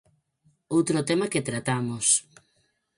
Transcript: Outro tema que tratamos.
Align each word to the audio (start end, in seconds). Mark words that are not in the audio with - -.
Outro 0.75 0.97
tema 1.09 1.31
que 1.31 1.45
tratamos. 1.49 2.05